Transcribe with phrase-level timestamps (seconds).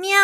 [0.00, 0.18] 喵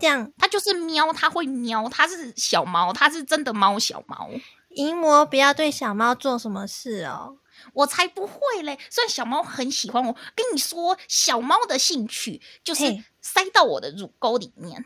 [0.00, 4.30] 这样，它就是喵，它会喵，它是小猫，它是真的猫小猫。
[4.70, 7.36] 淫魔不要对小猫做什么事哦，
[7.72, 8.78] 我才不会嘞！
[8.90, 12.84] 虽然小猫很喜欢我，跟你说，小猫的兴趣就是
[13.20, 14.84] 塞到我的乳沟里面。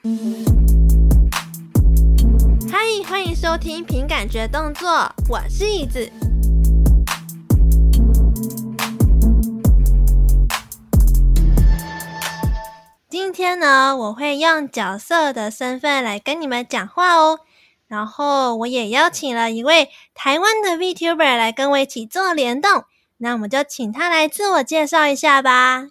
[2.71, 4.88] 嗨，欢迎收听凭感觉动作，
[5.28, 6.31] 我是椅子。
[13.13, 17.41] 今天呢，我会用角色的身份来跟你们讲话哦。
[17.87, 22.87] 然后我也邀请了一位台湾的 VTuber 来跟我一起做联动。
[23.19, 25.88] 那我们就请他来自我介绍一下吧。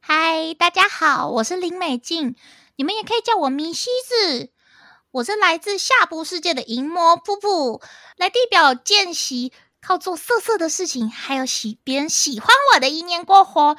[0.00, 2.34] 嗨，大家好，我是林美静，
[2.74, 4.50] 你们也可以叫我迷西子。
[5.12, 7.80] 我是来自下部世界的淫魔瀑布，
[8.16, 13.76] 来地表见习，靠做色色的事情，还有喜别人喜欢我的一年过活。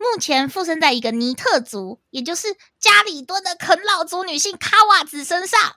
[0.00, 5.76] 目前附身在一个尼特族，也就是加里蹲的啃老族女性卡瓦子身上。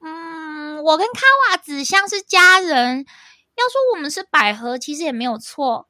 [0.00, 3.04] 嗯，我跟卡瓦子像是家人。
[3.56, 5.88] 要说我们是百合，其实也没有错。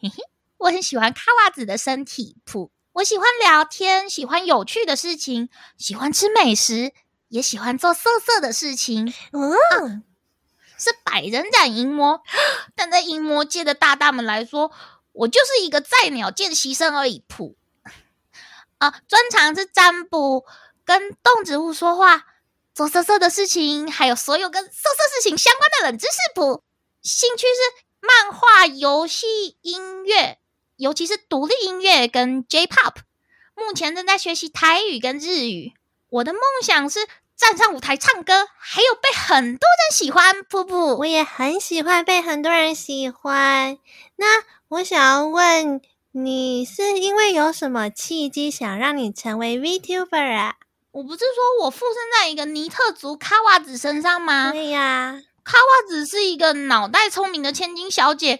[0.00, 0.24] 嘿嘿，
[0.56, 6.94] 我很喜欢卡瓦子的身体噗，我喜欢聊天，喜欢有趣的事情，喜欢吃美食，
[7.28, 9.12] 也喜欢做色色的事情。
[9.32, 10.00] 嗯，啊、
[10.78, 12.22] 是百人斩淫魔，
[12.74, 14.72] 但在淫魔界的大大们来说。
[15.20, 17.54] 我就是一个菜鸟见习生而已，噗
[18.78, 19.02] 啊！
[19.06, 20.46] 专长是占卜，
[20.84, 22.24] 跟动植物说话，
[22.74, 26.62] 做色色的事情，还有所有跟色色事情相关的冷知识，噗。
[27.02, 30.38] 兴趣是漫画、游戏、音乐，
[30.76, 32.94] 尤其是独立音乐跟 J-Pop。
[33.54, 35.74] 目前正在学习台语跟日语。
[36.08, 40.96] 我的梦想是站上舞台唱歌，还有被很多人喜欢，噗噗。
[40.96, 43.78] 我也很喜欢被很多人喜欢。
[44.16, 44.44] 那。
[44.70, 45.80] 我想要问
[46.12, 50.54] 你，是因为有什么契机想让你成为 VTuber 啊？
[50.92, 54.52] 我不是说我附身在一个尼特族卡瓦子身上吗？
[54.52, 58.38] 对呀，卡瓦子是一个脑袋聪明的千金小姐，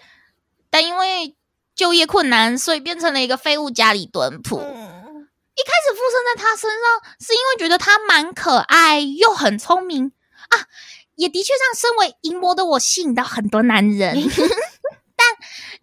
[0.70, 1.34] 但因为
[1.74, 4.60] 就业困难，所以变成了一个废物家里蹲仆。
[4.60, 10.12] 嗯，一开始附身在她身上，是因为觉得她蛮可爱又很聪明
[10.50, 10.62] 啊，
[11.16, 14.14] 也的确让身为淫魔的我吸引到很多男人。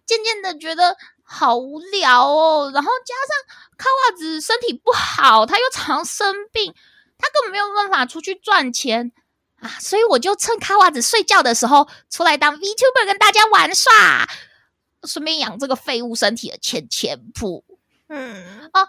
[0.08, 3.36] 但渐渐的觉得好无聊哦，然后加上
[3.76, 6.74] 卡袜子身体不好，他又常生病，
[7.18, 9.12] 他根本没有办法出去赚钱
[9.60, 14.28] 啊，所以我就趁卡袜子睡觉的时候出来当 VTuber 跟大家玩耍，
[15.04, 17.64] 顺便养这个废物身体的钱钱铺。
[18.08, 18.88] 嗯啊，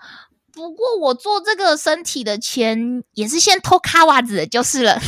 [0.54, 4.98] 不过我做这个身体的钱也是先偷卡袜子的，就是了。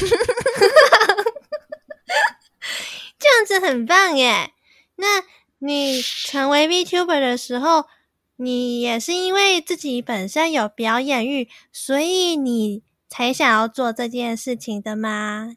[3.18, 4.52] 这样子很棒耶。
[4.96, 5.24] 那
[5.64, 7.86] 你成为 VTuber 的时候，
[8.38, 15.56] 你也是因为自己本身有表演欲，所以你才想要做这件事情的吗？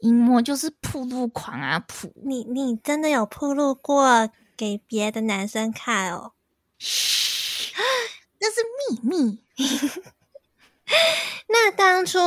[0.00, 1.80] 淫魔就是铺路狂啊！
[1.80, 6.32] 铺，你你真的有铺路过给别的男生看哦？
[6.78, 7.74] 嘘，
[8.38, 8.60] 那是
[8.90, 9.40] 秘密。
[11.48, 12.18] 那当初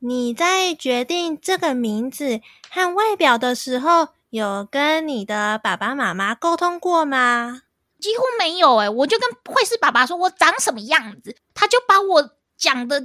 [0.00, 7.62] 你在决定这个名字和外表的时候，有跟你的爸爸妈妈沟通过吗？
[7.98, 13.00] 几乎没有诶、欸，我就跟绘师爸爸说我长什么样子，他就把我讲的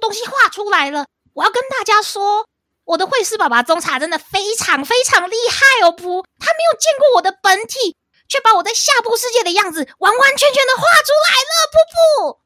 [0.00, 1.06] 东西画出来了。
[1.34, 2.46] 我要跟大家说，
[2.84, 5.92] 我的绘师爸爸中茶真的非常非常厉害哦！
[5.92, 12.38] 不，他没有见过我的本体，却把我在下部世界的样子完完全全的画出来了，噗噗。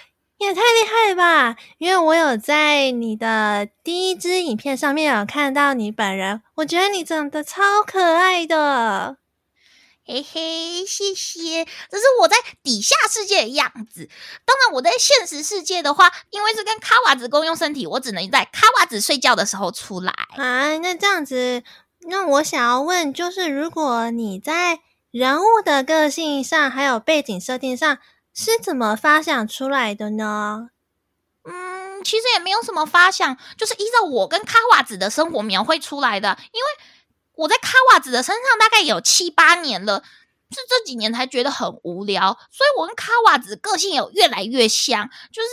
[0.38, 1.56] 也太厉害了吧！
[1.78, 9.16] 因为我有在你的第一支影片上面有看到你本人，我觉得你长得超可爱的。
[10.06, 11.64] 嘿嘿，谢谢。
[11.90, 14.08] 这是我在底下世界的样子。
[14.46, 20.12] 当然，我在现实世界的话，因为是跟卡瓦子共用身体，我只能在卡瓦子睡觉的时候出来。
[20.36, 21.64] 啊，那这样子，
[22.08, 24.78] 那我想要问，就是如果你在
[25.10, 27.98] 人物的个性上，还有背景设定上。
[28.40, 30.70] 是怎么发想出来的呢？
[31.42, 36.38] 嗯，其实也没有什么发想，就是依照我跟卡瓦子的生活描绘出来的。
[36.52, 36.68] 因为
[37.34, 40.04] 我在卡瓦子的身上大概有七八年了，
[40.52, 45.10] 是这几年才觉得很无聊，所以我跟卡瓦子个性有越来越像。
[45.32, 45.48] 就是，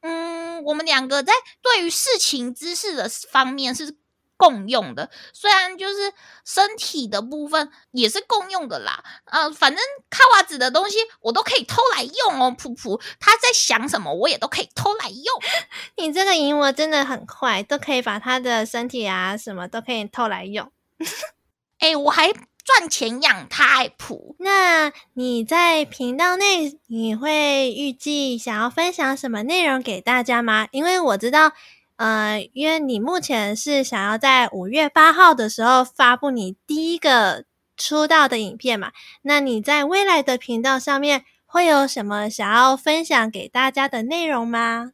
[0.00, 3.98] 嗯，我们两个在对于事情知识的方面是。
[4.36, 6.12] 共用的，虽然就是
[6.44, 15.24] 身体的部分也是共用的啦，呃，反正卡瓦子的东西我都可以偷来用哦，噗噗，他在想什么我也都可以偷来用。
[15.96, 20.70] 你这个淫魔真的很坏，都可以把他的身体啊什么都可以偷来用。
[21.78, 24.36] 哎、欸，我还赚钱养胎普。
[24.38, 30.66] 那你在频道内，你会预计想要分享什么内容给大家吗？
[30.70, 31.52] 因为我知道，
[31.96, 37.44] 呃，因为你目前是想要在五月八号的时候发布你第一个
[37.76, 38.92] 出道的影片嘛。
[39.22, 44.92] 那你在未来的频道上面会有什么想要分享给大家的内容吗？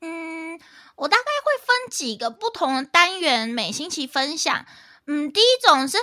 [0.00, 0.58] 嗯，
[0.96, 4.64] 我大概会分几个不同的单元，每星期分享。
[5.06, 5.98] 嗯，第一种是。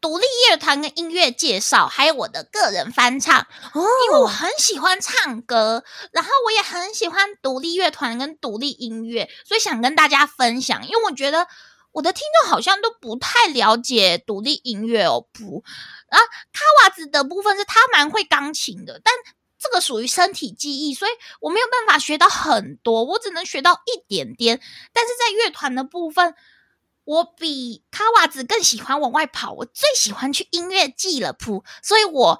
[0.00, 3.40] 独立乐团跟音乐介绍，还有我的个人翻唱
[3.72, 10.86] 哦，因为我很喜欢唱歌，然后我也很喜欢独立乐团跟独立音乐，所以想跟大家分享。
[10.86, 11.48] 因为我觉得
[11.90, 15.64] 我的听众好像都不太了解独立音乐哦，不
[16.10, 16.18] 啊，
[16.52, 19.12] 卡瓦兹的部分是他蛮会钢琴的，但
[19.58, 21.10] 这个属于身体记忆，所以
[21.40, 24.60] 我没有办法学到很多，我只能学到一点点。
[24.92, 26.36] 但是在乐团的部分。
[27.08, 32.38] 我比卡瓦子更喜欢往外跑，我最喜欢去音乐季了，噗，所以我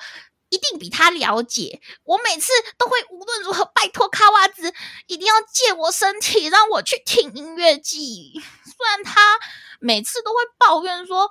[0.51, 1.81] 一定比他了解。
[2.05, 4.75] 我每次都会无论如何拜托卡瓦子，
[5.07, 8.35] 一定要借我身体，让我去听音乐季。
[8.67, 9.39] 虽然他
[9.81, 11.31] 每次都会抱怨说，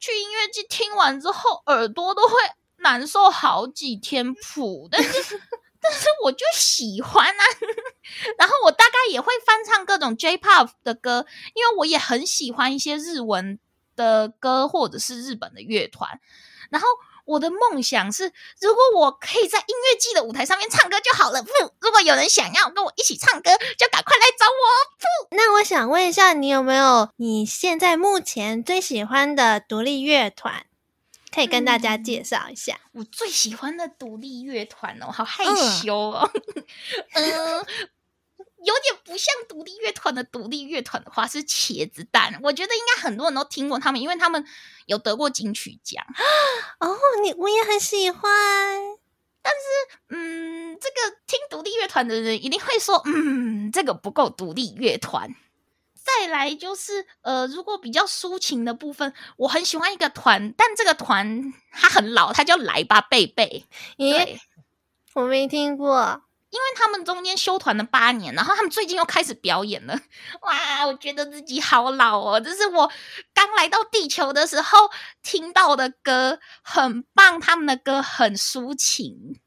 [0.00, 2.34] 去音乐季听完之后耳朵都会
[2.78, 5.40] 难受好几天，噗，但是。
[5.82, 7.44] 但是我就喜欢啊，
[8.38, 13.58] 然后我大概也会翻唱各种 J-Pop 的歌，因为我也很喜欢一些日文
[13.96, 16.20] 的歌或者是日本的乐团。
[16.70, 16.88] 然后
[17.24, 21.42] 我的梦想是，如果我可以在音乐季的舞台上面唱歌就好了。
[21.42, 21.50] 不，
[21.80, 25.28] 如果有人想要跟我一起唱歌，就赶快来找我。
[25.28, 30.64] 不，那我想问一下，你有没有你现在目前最喜欢的独立乐团？
[31.34, 35.42] 可以跟大家介绍一下、嗯、我最喜欢的独立乐团哦，好害
[35.82, 36.30] 羞哦，
[37.14, 37.24] 嗯、
[37.56, 37.66] 呃，
[38.64, 44.44] 有点不像独立乐团的独立乐团的话是茄子蛋，我觉得应该很多人都听过他们，因为他们
[44.86, 46.04] 有得过金曲奖
[46.78, 46.96] 哦。
[47.22, 48.20] 你我也很喜欢，
[49.40, 55.34] 但是嗯，这个听独立乐团的人一定会说，嗯，这个不够独立乐团。
[56.20, 63.64] 再来就是，呃，如果比较抒情的部分，我很喜欢一个团，但这个团它很老，它叫来吧贝贝。
[63.96, 64.38] 咦，
[65.14, 69.98] 我没听过，因为他们中间休团了八年，然后他们最近又开始表演了。
[70.42, 72.90] 哇，我觉得自己好老哦，这是我
[73.32, 74.78] 刚来到地球的时候
[75.22, 79.40] 听到的歌，很棒，他们的歌很抒情。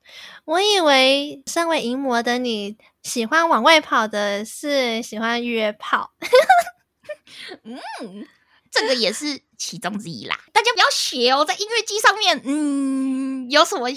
[0.46, 2.78] 我以为身为淫魔的你。
[3.06, 6.12] 喜欢往外跑的是喜欢约炮，
[7.64, 8.28] 嗯，
[8.72, 10.40] 这个也是其中之一啦。
[10.52, 13.90] 大家不要学哦，在音乐机上面，嗯，有什么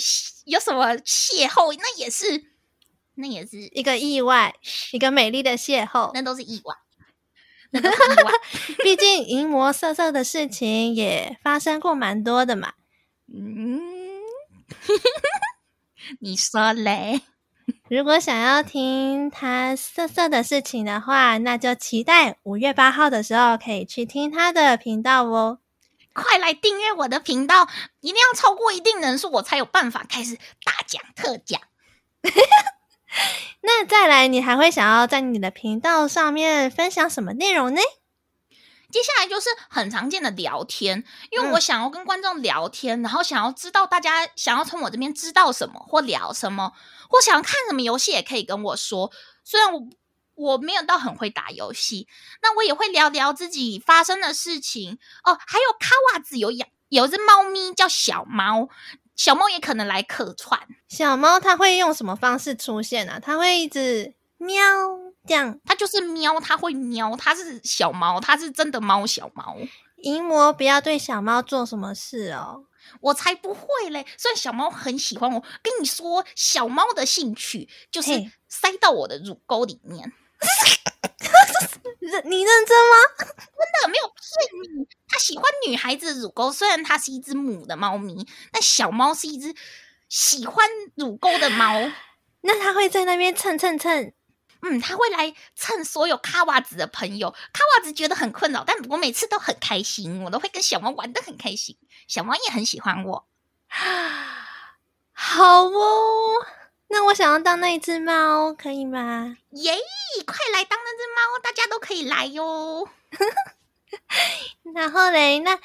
[0.44, 2.52] 有什么邂逅，那也是
[3.14, 4.54] 那也是一个意外，
[4.92, 6.74] 一个美丽的邂逅， 那都是意外，
[7.70, 8.32] 那都是意外。
[8.84, 12.74] 毕竟淫魔色色的事情也发生过蛮多的嘛。
[13.34, 13.80] 嗯，
[16.20, 17.22] 你说嘞？
[17.88, 25.58] 如果想要听他色色的事情的话，那就期待五月八号的时候可以去听他的频道哦。
[26.12, 27.68] 快来订阅我的频道，
[28.00, 31.60] 一定要超过一定人数，我才有办法开始大讲特讲。
[33.62, 37.80] 那再来，你还会想要在你的频道上面分享什么内容呢？
[38.90, 46.72] 接下来就是很常见的聊天，因为我想要跟观众聊天，嗯、然后想要知道大家想要从我这边知道什么或聊什么，
[47.10, 49.12] 或想要看什么游戏也可以跟我说。
[49.44, 49.82] 虽然我
[50.34, 52.08] 我没有到很会打游戏，
[52.42, 55.36] 那我也会聊聊自己发生的事情哦。
[55.46, 58.68] 还有卡瓦子有养有一只猫咪叫小猫，
[59.14, 60.66] 小猫也可能来客串。
[60.88, 63.20] 小猫它会用什么方式出现呢、啊？
[63.20, 64.56] 它会一直喵。
[65.28, 69.56] 这样，它就是喵，它会喵，它是小猫，它是真的猫小猫。
[69.98, 72.64] 淫魔不要对小猫做什么事哦，
[73.00, 74.06] 我才不会嘞！
[74.16, 78.10] 虽然小猫很喜欢我，跟你说，小猫的兴趣就是
[78.48, 80.12] 塞到我的乳沟里面。
[82.24, 83.26] 你认真吗？
[83.26, 86.50] 真的没有骗你，它喜欢女孩子的乳沟。
[86.52, 89.54] 虽然它是一只母的猫咪，但小猫是一只
[90.08, 91.90] 喜欢乳沟的猫。
[92.42, 94.12] 那它会在那边蹭蹭蹭。
[94.62, 103.28] 嗯，他会来蹭所有卡瓦子的朋友，卡瓦子觉得很困扰，但我每次都很开心，我都会跟小猫玩的很开心，小猫也很喜欢我。
[105.12, 106.46] 好哦，
[106.88, 109.36] 那我想要当那只猫，可以吗？
[109.50, 109.72] 耶，
[110.26, 112.88] 快来当那只猫，大家都可以来哟。
[114.74, 115.58] 然后嘞，那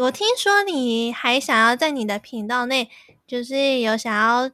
[0.00, 2.90] 我听说你还想要在你的频道内，
[3.26, 4.50] 就是有想要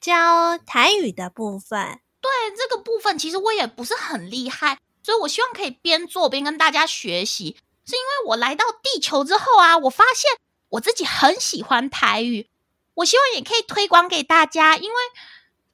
[0.00, 2.00] 教台语的部分。
[2.24, 7.58] 对这个部分，其实我也不是很厉害，所以我希望可以边做边跟大家学习。
[7.84, 10.30] 是因为我来到地球之后啊，我发现
[10.70, 12.48] 我自己很喜欢台语，
[12.94, 14.96] 我希望也可以推广给大家，因为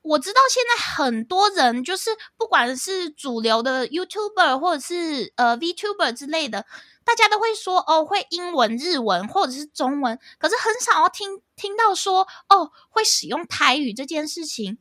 [0.03, 6.67] 我知道现在很多人就是不管是主流的 YouTuber 或者是呃 VTuber 之类的，
[7.05, 14.79] 大家都会说哦，会英文、日文或者是中文，可是很少要听听到说哦，会使用台语这件事情。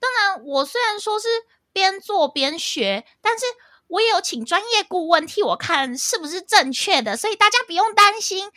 [0.00, 1.26] 当然，我虽然说是
[1.72, 3.44] 边做边学，但是
[3.88, 8.50] 我也有请专业顾问替我看是不是正确的，所以大家不用担心。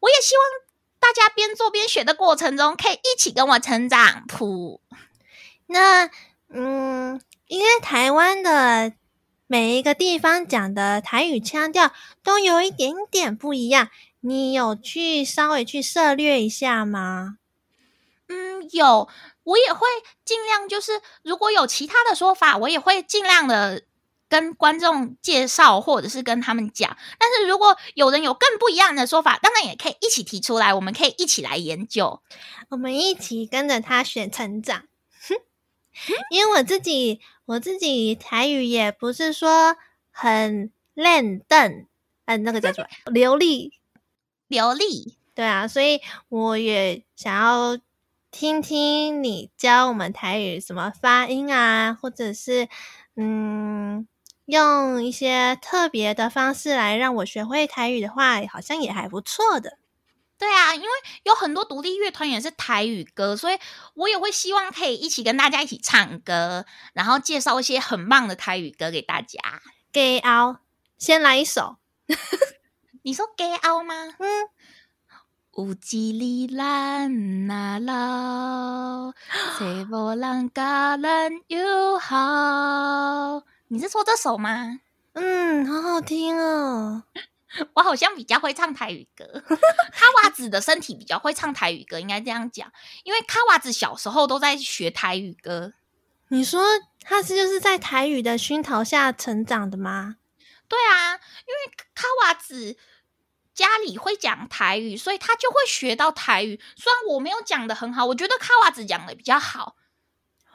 [0.00, 0.44] 我也希望
[1.00, 4.24] 大家边做边学的过程中，可以一起跟我成长。
[4.28, 4.80] 噗，
[5.66, 6.10] 那
[6.48, 8.92] 嗯，因为台湾的
[9.46, 13.90] 每一个地方讲的台语腔调都有一点点不一样，
[14.20, 17.38] 你有去稍微去涉略一下吗？
[18.28, 19.08] 嗯，有。
[19.48, 19.86] 我也会
[20.26, 23.82] 尽量，就是如果有其他的说法，我也会尽量的
[24.28, 26.94] 跟观众介绍，或者是跟他们讲。
[27.18, 32.20] 但是如果有人有更不一样的说法，当然也可以一起提出来，我们可以一起来研究，
[32.68, 34.84] 我们一起跟着他学成长。
[36.30, 39.78] 因为我自己，我自己台语也不是说
[40.10, 41.86] 很练邓，
[42.26, 43.72] 嗯，那个叫做 流利，
[44.46, 47.78] 流利，对啊，所以我也想要。
[48.30, 52.68] 听听你教我们台语什么发音啊，或者是
[53.16, 54.06] 嗯，
[54.44, 59.78] 用一些特别的方式来让我学会台语的话，好像也还不错的。
[60.38, 60.88] 对啊，因为
[61.24, 63.58] 有很多独立乐团也是台语歌，所以
[63.94, 69.38] 我也会希望可以一起跟大家一起唱歌，然后介绍一些很棒的台语歌给大家。
[69.90, 70.58] 给奥，
[70.98, 71.78] 先来一首。
[73.02, 73.94] 你说给奥吗？
[74.18, 74.48] 嗯。
[75.58, 77.10] 有一日咱
[77.48, 79.12] 若老，
[79.58, 83.42] 找无人甲咱友好。
[83.66, 84.78] 你是说这首吗？
[85.14, 87.02] 嗯，好好听哦。
[87.74, 89.24] 我好像比较会唱台语歌，
[89.90, 92.70] 卡瓦子的身体比较会唱台语歌，应该这样讲。
[93.02, 95.72] 因为卡瓦子小时候都在学台语歌。
[96.28, 96.62] 你说
[97.00, 100.18] 他是就是在台语的熏陶下成长的吗？
[100.68, 102.76] 对啊，因为卡瓦子。
[103.58, 106.60] 家里会讲台语，所以他就会学到台语。
[106.76, 109.74] 虽然我没有讲的很好，我觉得卡瓦子讲的比较好。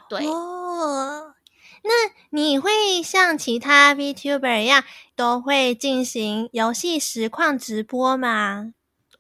[0.07, 1.36] 对哦，
[1.83, 1.91] 那
[2.29, 4.86] 你会像其他 VTuber 一样，
[5.17, 8.72] 都会进行游戏实况直播吗？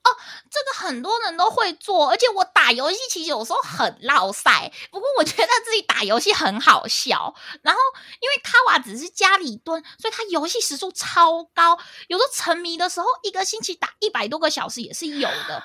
[0.05, 0.07] 哦，
[0.49, 7.35] 这个很多人都会做，而且我打游戏其实有时候很落赛，不过我觉得自己打游戏很好笑。
[7.61, 7.79] 然后
[8.21, 11.77] 因为卡瓦只是家里蹲，所以他游戏时速超高，
[12.07, 15.61] 有时候沉迷的时候一个星期打一百多个小时也是有的。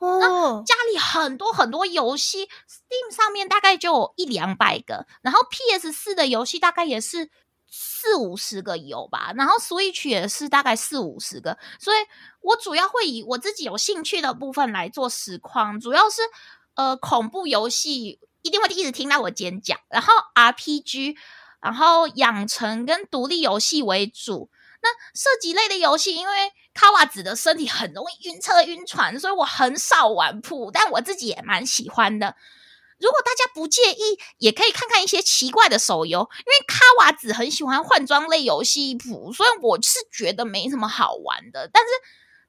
[0.00, 7.30] 哦，家里很多很多游戏，Steam 上面大概就有一两百个，然后 PS 四的游戏大概也是。
[7.70, 11.96] 四五十个有吧，然后 Switch 也是大概四五十个，所以
[12.40, 16.20] 我主要会以我自己有兴趣的部分来做实况，主要是
[16.74, 21.16] 呃恐怖游戏一定会一直听到我尖叫，然后 RPG，
[21.60, 24.50] 然后养成跟独立游戏为主。
[24.82, 26.32] 那射击类的游戏，因为
[26.72, 32.34] 卡瓦子的身体很容易晕车晕船，所以我很少玩谱，但我自己也蛮喜欢的。
[33.00, 41.68] 如果大家不介意，也可以看看一些奇怪的手游，因为卡瓦子很喜欢换装类游戏谱，所以我是觉得没什么好玩的。
[41.72, 41.88] 但是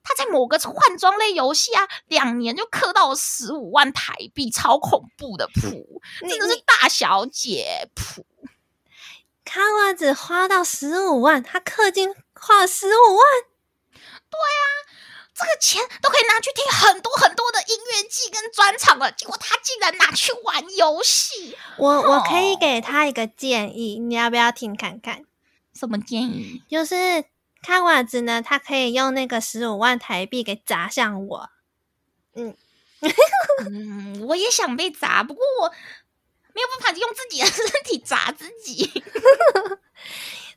[0.03, 8.25] 他在某个换装类游戏啊，两年就氪到了十五万台币，超恐怖的谱， 真的是大小姐谱。
[9.45, 13.23] 卡瓦子花到十五万，他氪金花了十五万，
[13.93, 14.90] 对啊。
[15.41, 21.57] 这个钱都可以拿去听很多很多的音乐季跟专场了，结果他竟然拿去玩游戏。
[21.77, 25.25] 我我可以给他一个建议，你要不要听看看？
[25.73, 26.61] 什么建议？
[26.69, 27.25] 就是
[27.63, 31.49] 看瓦子呢，他可以用那个十五万台币给砸向我。
[32.35, 32.55] 嗯
[33.65, 35.69] 嗯，我也想被砸，不过我
[36.53, 39.03] 没有办法用自己的身体砸自己。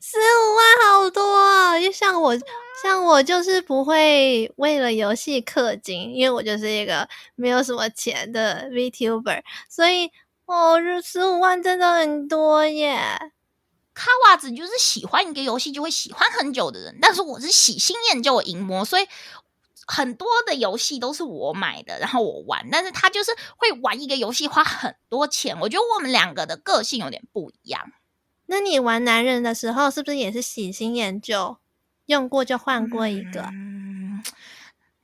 [0.07, 1.81] 十五万好多啊！
[1.81, 2.39] 就像我，
[2.83, 10.11] 像我就是不会为了游戏氪金，因为我就是一个没有什么钱的 VTuber，所以
[10.45, 12.99] 哦，这十五万真的很多耶。
[13.95, 19.07] 卡瓦子就是喜欢一个游戏就会喜欢很久的人，但是我是喜新厌旧的淫魔，所以
[19.87, 25.59] 很多的游戏都是我买的，然后我玩，但是他就是会玩一个游戏花很多钱。
[25.61, 27.91] 我觉得我们两个的个性有点不一样。
[28.47, 31.57] 那你玩男人的时候，是不是也是喜新厌旧，
[32.07, 33.41] 用过就换过一个？
[33.53, 34.23] 嗯，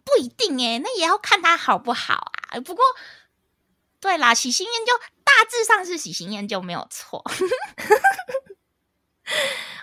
[0.04, 2.60] 不一定诶，那也要看他好不好啊。
[2.60, 2.84] 不过，
[4.00, 4.92] 对啦，喜新厌旧
[5.24, 7.24] 大致上是喜新厌旧没有错。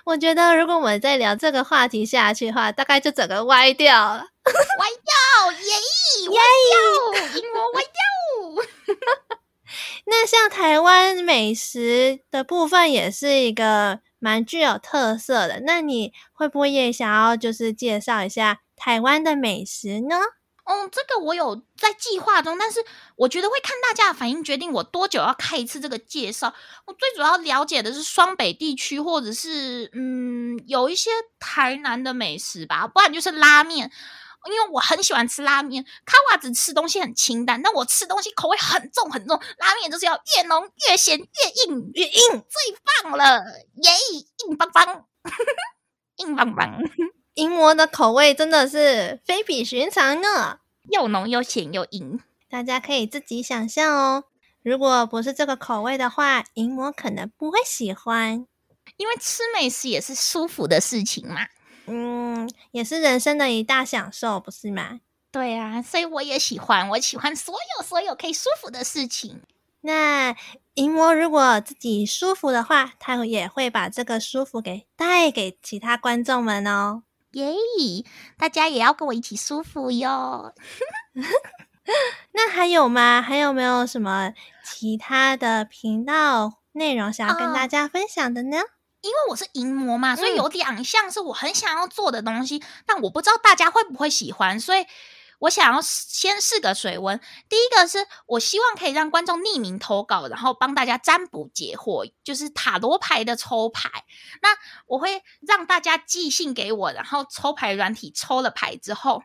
[0.05, 4.27] 我觉得如果我们再聊这个话题下去的话，大概就整个歪掉了。
[4.79, 5.59] 歪掉，耶！
[6.29, 6.39] 耶！
[7.39, 7.91] 银魔歪掉。
[10.05, 15.61] 那像台湾美食的部分，也是一个蛮具有特色的。
[15.65, 20.15] 那你会不会也想要就是介绍一下台湾的美食呢？
[20.69, 22.83] 嗯，这个我有在计划中，但是
[23.15, 26.53] 我觉得会看大家的反应决定我多久要开一次这个介绍。
[26.85, 31.09] 我最主要了解的是双北地区，或者是嗯，有一些
[31.39, 33.89] 台南的美食吧，不然就是拉面，
[34.47, 35.83] 因为我很喜欢吃拉面。
[36.05, 41.25] 卡瓦子吃东西很清淡，但我吃东西口味很重很重，拉面就是要越浓越咸越
[41.65, 43.43] 硬越硬，最棒了，
[43.83, 43.91] 耶，
[44.47, 45.05] 硬邦邦，
[46.17, 46.79] 硬邦邦。
[47.35, 54.23] 银魔的口味真的是非比寻常呢， 又浓又咸又硬，大家可以自己想象哦。
[54.63, 58.47] 如果不是这个口味的话，银魔可能不会喜欢。
[58.95, 61.41] 因为吃美食也是舒服的事情嘛，
[61.87, 64.99] 嗯，也是人生的一大享受，不是吗？
[65.31, 69.41] 对啊，所以我也喜欢，我喜欢所有所有可以舒服的事情。
[69.81, 70.35] 那
[70.73, 77.03] 银魔如果自己舒服的话，他也会把这个舒服给带给其他观众们哦。
[77.33, 77.53] 耶
[78.37, 80.53] 大家也要跟我一起舒服哟。
[82.33, 83.21] 那还有吗？
[83.21, 88.76] 还有没有什么其他的频道内容想要跟大家分享的呢？Uh,
[89.07, 94.85] 因为我是银魔嘛，所以有两项是我很想要做的东西，嗯、但我不知道大家会不会喜欢，所以。
[95.39, 97.21] 我想要先试个水温。
[97.47, 103.87] 第一个是我希望可以让观众匿名投稿，然后帮大家占卜解惑，就是塔罗牌的抽牌。
[104.41, 104.49] 那
[104.87, 109.21] 我会让大家寄信给我，然后抽牌软体抽了牌之后，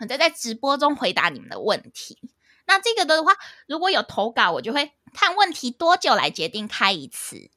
[0.00, 2.18] 我再在直播中回答你们的问题。
[2.66, 3.36] 那这个的话，
[3.68, 7.51] 如果有投稿，我就会看问题多久来决定开一次。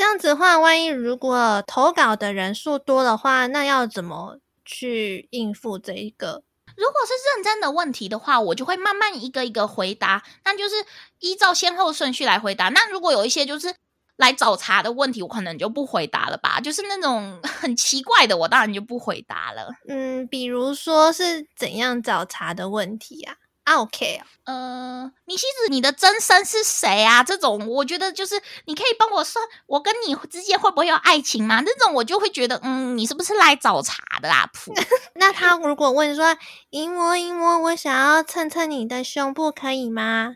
[0.00, 6.42] 这样子的话，万一如果投稿的人数多的话，那要怎么去应付这一个？
[6.74, 10.74] 如果是认真的问题的话，我就会慢慢一个一个回答，那就是
[11.18, 12.70] 依照先后顺序来回答。
[12.70, 13.74] 那如果有一些就是
[14.16, 16.58] 来找茬的问题，我可能就不回答了吧。
[16.60, 19.68] 就是那种 很奇怪的，我当然就不回答了。
[19.86, 23.34] 嗯，比如说是怎样找茬的问题啊
[23.76, 27.22] ？OK，呃，米西子，你的真身是谁啊？
[27.22, 31.62] 这种我觉得就是你可以帮我算，我跟你之间会不会有爱情吗？
[31.64, 34.48] 那种我就会觉得，嗯，你是不是来找茬的啊？
[34.54, 34.72] 噗，
[35.14, 36.36] 那他如果问说，
[36.70, 40.34] 银魔银魔，我想要蹭蹭你的胸部，可以吗？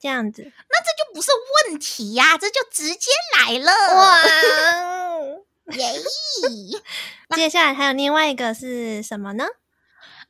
[0.00, 1.30] 这样子，那这就不是
[1.66, 3.72] 问题呀、啊，这就直接来了。
[3.96, 4.22] 哇，
[5.74, 6.00] 耶！
[7.34, 9.44] 接下来还有另外一个是什么呢？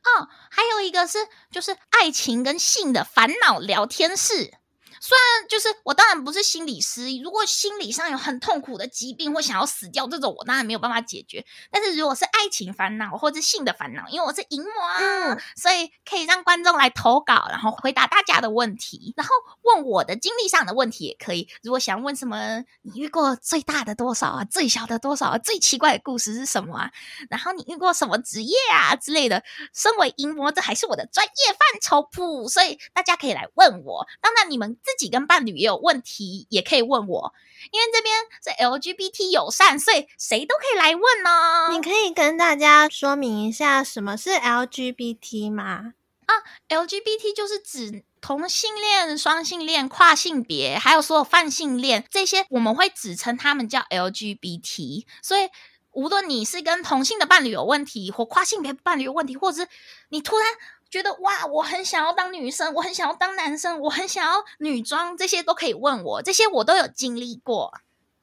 [0.03, 4.58] 哦，还有一个是就是爱情跟性的烦恼聊天室。
[5.01, 11.45] 虽然就是我当然不是心理师，如果心理上有很痛苦的疾病或想要死掉这种，我当然没有办法解决。
[11.71, 21.47] 但是如果是爱情烦恼或者性的烦恼，因为我是淫魔啊，嗯、所以可以让观众来投稿，然后回答大家的问题，然后问我的经历上的问题也可以。
[21.63, 26.91] 如果想问什么，你遇过最大的多少啊，最小的多少啊，最奇怪的故事是什么啊？
[27.29, 29.43] 然后你遇过什么职业啊之类的？
[29.73, 34.05] 身为淫魔，这还是我的专业范畴，不，所以大家可以来问我。
[34.19, 34.77] 当然你们。
[34.89, 37.33] 自己跟伴侣也有问题，也可以问我，
[37.71, 41.69] 因为这边是 LGBT 友善，所以谁都可以来问呢。
[41.71, 45.93] 你可以跟大家说明一下什么是 LGBT 吗？
[46.25, 46.33] 啊
[46.69, 55.05] ，LGBT 就是指同性恋、双性恋、跨性别，还有所有泛性恋这些，我们会指称他们叫 LGBT。
[55.21, 55.49] 所以，
[55.91, 59.69] 无论你是跟同性的伴侣有问题，或跨性别伴侣有问题，或者是
[60.09, 60.47] 你突然。
[60.89, 67.73] 觉得哇，我很想要当女生，我很想要当男生，我很想要女装，这些都可以问我，这些我都有经历过。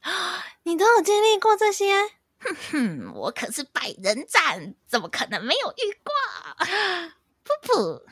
[0.65, 1.95] 你都有经历过这些？
[2.39, 6.13] 哼哼，我可是百人斩，怎么可能没有遇过？
[7.45, 8.03] 噗噗，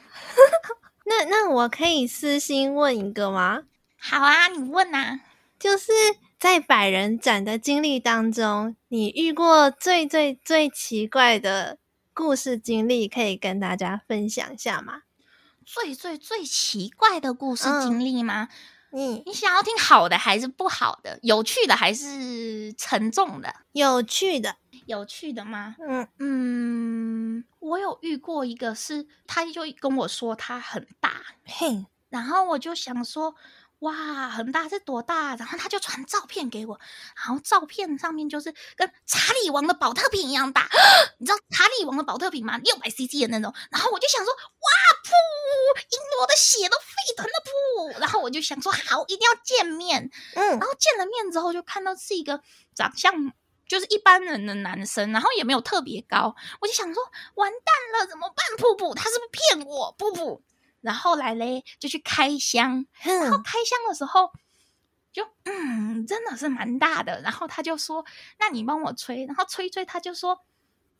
[1.07, 3.65] 那那我可以私心问一个吗？
[3.99, 5.21] 好啊，你问啊。
[5.57, 5.93] 就是
[6.39, 11.79] 在百人斩的经历当中，你遇过最最最奇怪的？
[12.15, 15.03] 故事经历可以跟大家分享一下吗？
[15.67, 18.49] 最最最奇怪的故事经历吗？
[18.93, 21.19] 嗯，你想要听好的还是不好的？
[21.23, 23.53] 有趣的还是沉重的？
[23.73, 24.55] 有趣的，
[24.87, 25.75] 有趣的吗？
[25.81, 33.35] 嗯嗯，我有遇过一个是，他就跟我说他很大，嘿，然后我就想说。
[33.81, 35.37] 哇，很大是多大？
[35.37, 36.81] 然后他就传照片给我，
[37.17, 40.67] 然后照片上面就是跟查理王的宝特瓶一样大。
[41.19, 41.39] 你知道
[41.85, 42.59] 王的保特瓶嘛？
[42.59, 43.55] 六百 CC 的那种。
[43.71, 44.69] 然后我就想说，哇，
[45.05, 45.13] 噗，
[45.91, 48.01] 银魔的血都沸腾了，噗。
[48.01, 50.11] 然后我就想说，好，一定要见面。
[50.35, 52.41] 嗯，然后见了面之后，就看到是一个
[52.75, 53.33] 长相
[53.67, 56.35] 就是一般人的男生，然后也没有特别高。
[56.61, 57.03] 我就想说，
[57.35, 58.45] 完蛋了，怎么办？
[58.59, 59.95] 噗噗，他是不是骗我？
[59.99, 60.41] 噗噗。
[60.81, 64.31] 然后来嘞就去开箱，然后开箱的时候
[65.15, 67.23] 就嗯，真的是蛮大的。
[67.23, 68.05] 然后他就说
[68.39, 70.39] ：“那你帮我吹。”然后吹一吹，他就说：“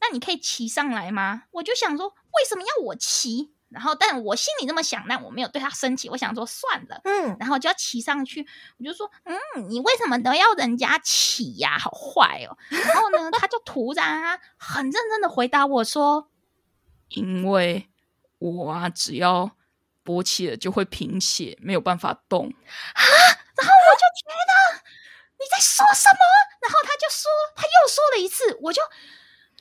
[0.07, 3.53] 那你可以骑上来吗？”我就想说，为什么要我骑？
[3.71, 6.09] 然后，但我心里这么想，但我没有对他生气。
[6.09, 8.47] 我想说算了，嗯，然后就要骑上去。
[8.79, 9.37] 我就说，嗯，
[9.69, 11.77] 你为什么都要人家骑呀？
[11.77, 12.57] 好坏哦。
[12.69, 16.31] 然后呢，他就突然啊，很认真的回答我说
[17.11, 17.89] ：“因为
[18.39, 19.51] 我啊，只要
[20.05, 22.55] 勃起了就会贫血，没有办法动啊。”
[23.57, 24.85] 然后我就觉得
[25.33, 26.21] 你在说什么？
[26.63, 28.81] 然后他就说，他又说了一次，我就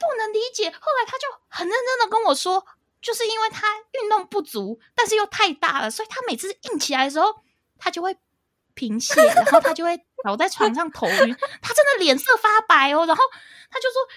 [0.08, 0.70] 不能理解。
[0.70, 2.66] 后来他就很认真的跟我说。
[3.04, 3.68] 就是因为他
[4.02, 7.36] 运动不足，但是又太大了，所以他每次硬起来的时候，
[7.78, 8.16] 他就会
[8.76, 13.06] 贫血，然后他就会倒在床上头晕， 他真的脸色发白哦。
[13.06, 13.22] 然后
[13.70, 14.08] 他就说：“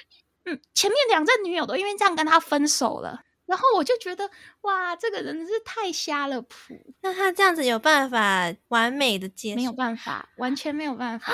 [0.46, 6.94] 嗯，前面两任女友都因为这样跟他分手了。”然后我就觉得哇，这个人是太瞎了谱。
[7.00, 9.56] 那他这样子有办法完美的接受？
[9.56, 11.32] 没有办法，完全没有办法。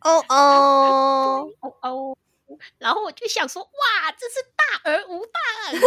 [0.00, 2.16] 哦 哦哦哦。
[2.78, 5.72] 然后我就想说，哇，这是大而无当，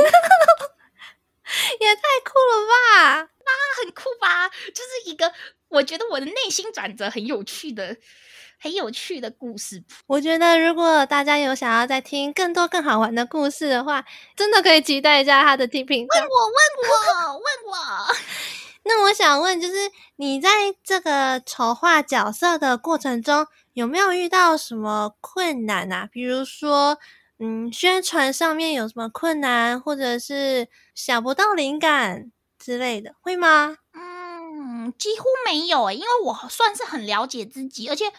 [1.80, 3.20] 也太酷了吧！
[3.44, 4.50] 啊，很酷吧？
[4.50, 5.34] 就是一个
[5.70, 7.98] 我觉得我的内心转折很有趣的、
[8.60, 9.84] 很有趣的故事。
[10.08, 16.20] 我觉得如果大家有想要再听更多更好玩的故事的话，真的可以期待一下他的频道。
[16.20, 16.56] 问我，问
[17.28, 17.78] 我，问我。
[18.86, 20.50] 那我想问，就是你在
[20.84, 26.08] 这个筹划角色的过程中，有没有遇到什么困难啊？
[26.12, 26.98] 比如说，
[27.40, 33.78] 嗯，宣传上面有什么困难，或者是想不到灵感之类的，会吗？
[33.94, 38.12] 嗯，几乎没有诶，因为我算是很了解自己，而且。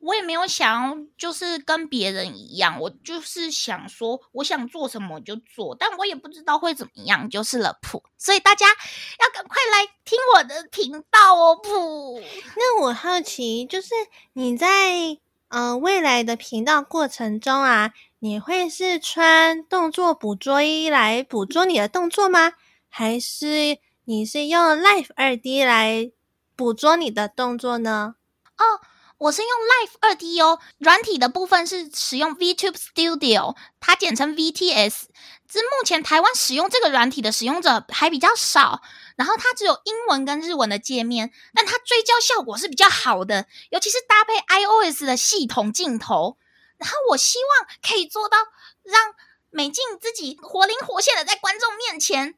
[0.00, 8.00] 我也没有想，就是跟别人一样，我就是想说，我想做什么就做，但我也不知道会怎么样，就是了噗。
[8.16, 12.22] 所以大家要赶快来听我的频道哦，噗。
[12.56, 13.88] 那我好奇，就是
[14.34, 22.52] 你在呃未来的频道过程中啊，你会是穿动作捕捉衣来捕捉你的动作吗？
[22.88, 26.12] 还是你是用 Life 二 D 来
[26.54, 28.14] 捕捉你的动作呢？
[28.58, 28.80] 哦。
[29.18, 35.06] 我是用 Live 2D 哦，软体的部分是使用 VTube Studio，它简称 VTS。
[35.48, 38.80] 至目前台湾使用这个软体的使用者还比较少，
[39.16, 46.38] 然后它只有英文跟日文的界面，但它追焦效果是比较好的，尤其是搭配 iOS 的系统镜头。
[46.76, 48.38] 然后我希望可以做到
[48.84, 49.14] 让
[49.50, 52.36] 美静自己活灵活现的在观众面前。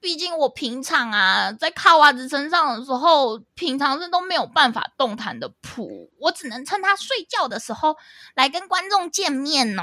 [0.00, 7.96] 毕竟我平常啊，在卡娃子身上的时候，平常是都没有办法动弹的谱，我只能趁他睡觉的时候
[8.34, 9.82] 来跟观众见面哦。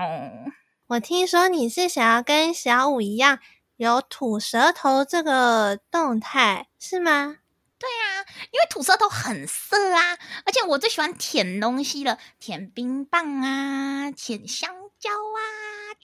[0.88, 3.39] 我听说你是想要跟小五一样
[3.75, 7.38] 有吐舌头这个动态，是吗？
[7.78, 15.39] 对啊，因为吐舌头很色啊，而且我最喜欢舔东西了，舔冰棒啊，舔香蕉啊，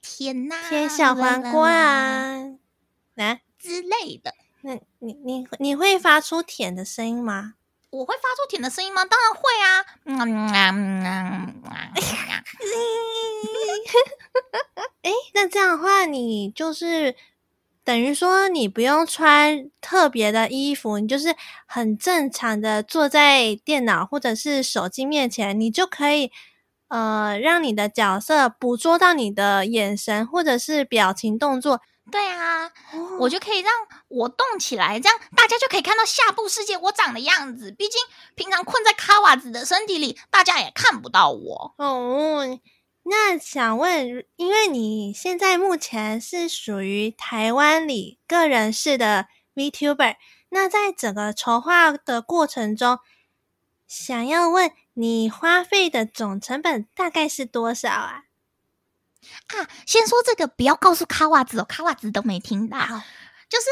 [0.02, 2.36] 舔呐、啊，舔小黄瓜啊，
[3.16, 3.42] 来。
[3.62, 7.54] 之类的，那你你你会发出舔的声音吗？
[7.92, 9.04] 我会发出舔的声音吗？
[9.04, 9.86] 当然会啊！
[10.06, 11.72] 嗯嗯嗯嗯嗯。
[15.04, 17.16] 哎，那这样的话，你就是
[17.84, 26.32] 等于说你不用穿特别的衣服，你就是很正常的坐在电脑或者是手机面前，你就可以
[26.88, 31.82] 呃让你的角色捕捉到你的眼神或者是表情动作。
[32.12, 32.70] 对啊，
[33.20, 33.74] 我就可以让
[34.10, 37.72] 我动起来，这样大家就可以看到下部世界我长的样子。
[37.72, 38.02] 毕竟
[38.36, 41.74] 平常困在卡瓦子的身体里，大家也看不到我。
[41.78, 42.60] 哦，
[43.04, 50.18] 那想问，因为你现在目前是属于台湾里个人式的 VTuber，
[50.50, 53.00] 那在整个筹划的过程中，
[53.88, 58.24] 想要问你花费的总成本大概是多少啊？
[59.48, 62.78] 啊，先说这个，不要告诉卡瓦子哦，卡瓦子都没听到。
[63.50, 63.66] 就是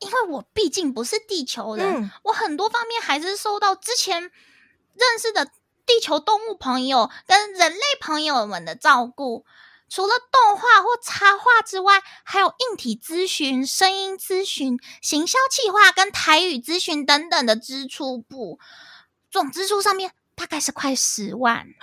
[0.00, 5.46] 因为我毕竟不是地球人，嗯，我很多方面还是受到之前认识的
[5.86, 9.44] 地球动物朋友跟人类朋友们的照顾。
[9.88, 18.58] 除了动画或插画之外，还有硬体咨询、声音咨询、行销企划跟台语咨询等等的支出部，
[19.30, 21.66] 总支出上面大概是快十万。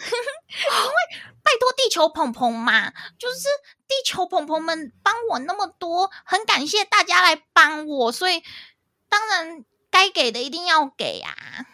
[0.00, 0.92] 因为
[1.46, 3.46] 拜托地球鹏鹏嘛，就是
[3.86, 8.42] 地球鹏鹏们帮我那么多，很感谢大家来帮我，所以
[9.08, 11.66] 当然该给的一定要给啊。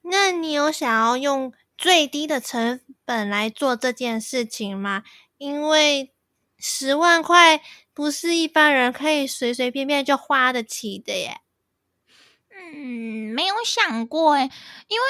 [0.00, 5.02] 那你有想要用最低的成本来做这件事情吗？
[5.36, 6.14] 因为
[6.58, 7.60] 十万块
[7.92, 11.42] 不是一般人可以随随便便就花得起的耶。
[12.48, 14.50] 嗯，没有想过诶，
[14.88, 15.06] 因为。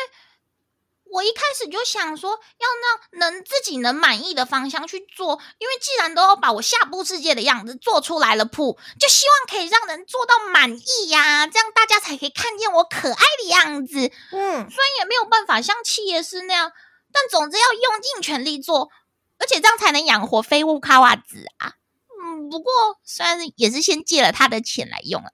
[1.12, 13.98] 我一开始就想说，要让能自己能满意的方向去做，因为既然都要把我下部世界的样子做出来了，铺就希望可以让人做到满意呀、啊，这样大家才可以看见我可爱的样子。
[14.32, 16.72] 嗯，虽然也没有办法像企业师那样，
[17.12, 18.90] 但总之要用尽全力做，
[19.38, 21.74] 而且这样才能养活飞屋卡瓦子啊。
[22.22, 22.72] 嗯，不过
[23.04, 25.30] 虽然也是先借了他的钱来用啊。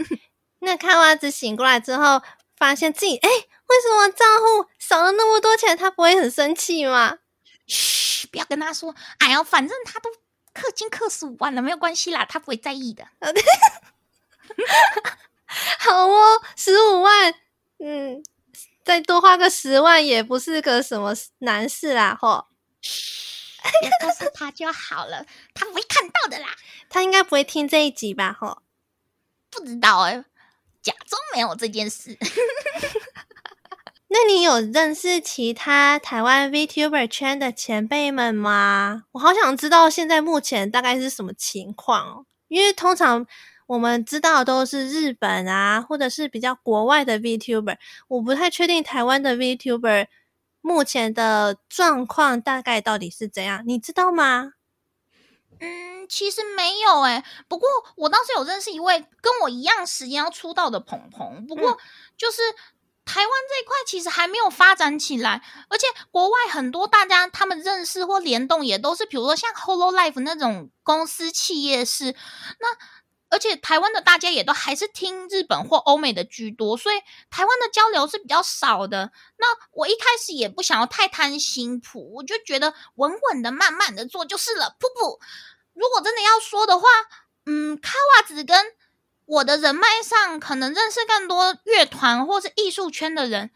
[0.60, 2.22] 那卡瓦子醒过来之后，
[2.56, 3.28] 发现自己哎。
[3.28, 5.76] 诶为什么账户少了那么多钱？
[5.76, 7.18] 他不会很生气吗？
[7.66, 8.94] 嘘，不要跟他说。
[9.18, 10.10] 哎呀，反正他都
[10.54, 13.06] 氪金氪十五万了，没有关系啦，他不会在意的。
[15.78, 17.34] 好哦，十五万，
[17.78, 18.22] 嗯，
[18.84, 22.46] 再多花个十万也不是个什么难事啦，吼。
[22.80, 23.50] 嘘，
[23.80, 26.54] 别告诉他就好了，他不会看到的啦。
[26.88, 28.32] 他应该不会听这一集吧？
[28.38, 28.62] 吼，
[29.50, 30.24] 不知道哎，
[30.82, 32.16] 假装没有这件事。
[34.08, 39.02] 那你有认识其他台湾 VTuber 圈的前辈们吗？
[39.12, 42.26] 我好想知道现在目前大概是什么情况哦。
[42.46, 43.26] 因为通常
[43.66, 50.06] 我们知道都是日本啊，或者是比较国外的 VTuber，我不太确定台湾的 VTuber
[50.60, 54.52] 目前的状况大概到底是怎样，你知道吗？
[55.58, 61.76] 嗯，其实没有诶，不过我倒是有认识一位跟我一样时间要出道的鹏鹏，不过
[62.16, 62.40] 就是。
[63.06, 65.40] 台湾这一块其实还没有发展起来，
[65.70, 72.16] 而且国外很多大家他们认识或联动也都是，比如说像 Hololive 那种公司企业式。
[72.58, 72.76] 那
[73.28, 76.96] 而且台湾的大家也都还是听日本或欧美的居多，所以
[77.30, 79.12] 台湾的交流是比较少的。
[79.38, 84.76] 那我一开始也不想要太贪心谱，我就觉得稳稳的、慢慢的做就是了。
[84.80, 85.18] 噗噗，
[85.74, 86.88] 如果真的要说的话，
[87.46, 88.75] 嗯，卡瓦子跟。
[89.26, 93.50] 我的人脉上可能认识更多乐团或是艺术圈的人，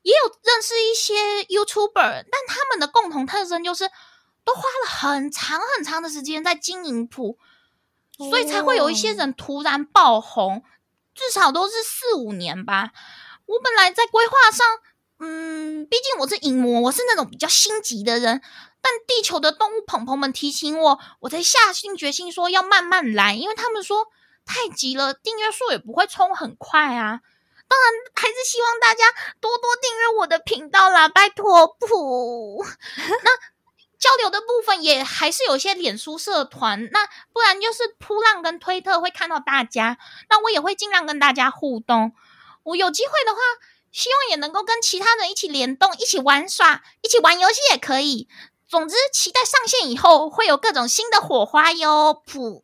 [0.00, 3.90] 也有认识一些 YouTuber，但他们的共同特征就是
[4.44, 7.38] 都花了很长很长的时间在经营谱，
[8.16, 10.64] 所以才会有一些人突然爆红，
[11.14, 12.92] 至少都是四五年吧。
[13.44, 14.66] 我本来在规划上，
[15.18, 18.40] 嗯，毕竟我是影魔，我是那种比较心急的人，
[18.80, 24.06] 但地球的动物朋朋们提醒我，我才下定决心说要慢慢来，因为他们说。
[24.44, 27.20] 太急了，订阅数也不会冲很快啊！
[27.66, 29.04] 当然，还是希望大家
[29.40, 32.62] 多多订阅我的频道啦，拜托不。
[33.24, 33.30] 那
[33.98, 39.96] 交流的部分也还是有些脸书社团，那不然就是扑浪跟推特会看到大家。
[40.28, 42.12] 那我也会尽量跟大家互动。
[42.64, 43.40] 我有机会的话，
[43.90, 48.28] 希望也能够跟其他人一起联动，一起玩耍，一起玩游戏也可以。
[48.68, 52.62] 总之，期待上线以后会有各种新的火花哟，噗。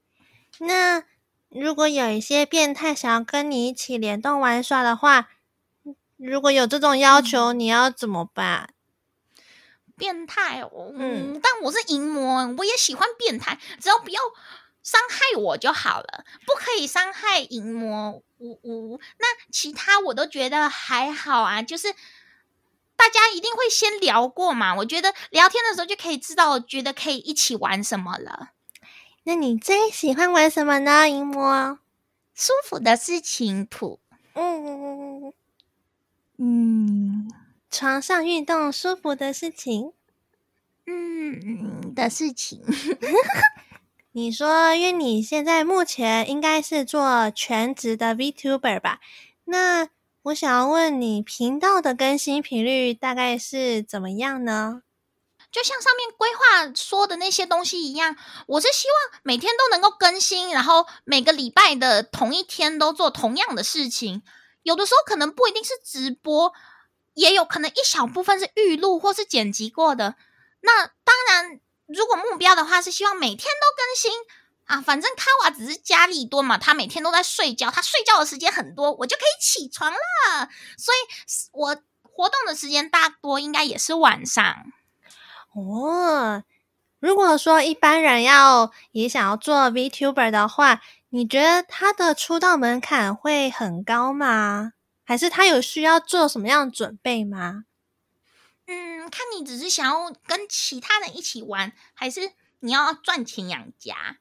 [0.59, 1.05] 那。
[1.51, 5.29] 如果有一些变态想要跟你一起联动玩耍的话，
[6.17, 8.73] 如果有这种要求，嗯、你要怎么办？
[9.97, 14.21] 变态哦，嗯，但我是淫魔，我也喜欢变态，只要不要
[14.83, 18.23] 伤害我就好了，不可以伤害淫魔。
[18.39, 21.93] 呜呜，那其他我都觉得还好啊，就是
[22.97, 28.53] 大家一定会先聊过嘛，我觉得聊天的时候就可以知道，觉得可以一起玩什么了。
[29.25, 31.09] 那你最喜欢玩什么呢？
[31.09, 31.79] 银魔
[32.35, 34.01] 舒服的事情谱，
[34.35, 35.33] 嗯
[36.39, 37.31] 嗯，
[37.71, 39.93] 床上运动舒服的事情，
[40.87, 42.63] 嗯的事情。
[44.13, 49.01] 你说，因为你现在目前应该是做全职的 VTuber 吧？
[49.45, 49.89] 那
[50.23, 54.83] 我想要问你，频道的更新频率大概是怎么样呢？
[55.53, 64.23] 就像上面规划说的那些东西一样，我是希望每天都能够更新，然后每个礼拜的同一天都做同样的事情。
[64.63, 66.53] 有的时候可能不一定是直播，
[67.15, 70.15] 也有可能一小部分是预录或是剪辑过的。
[70.61, 74.13] 那当然，如果目标的话是希望每天都更新
[74.67, 74.81] 啊。
[74.81, 79.99] 反正卡瓦只是家里多嘛，他每天都在睡觉，他睡觉的时间很多，我就可以起床了。
[80.79, 80.99] 所以
[81.53, 84.73] 我活动的时间大多应该也是晚上。
[85.53, 86.45] 哦，
[87.01, 94.75] 如果说一般人要也想要做 VTuber 的话，你觉得他的出道门槛会很高吗？
[95.03, 97.65] 还是他有需要做什么样的准备吗？
[98.67, 104.19] 嗯，看你只是想要跟其他人一起玩，还是你要赚钱养家？